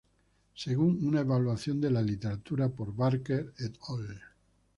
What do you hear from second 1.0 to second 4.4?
una evaluación de la literatura por Barker et al.